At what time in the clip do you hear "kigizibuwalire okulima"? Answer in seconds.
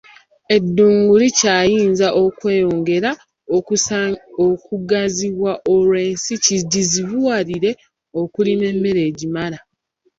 6.43-8.63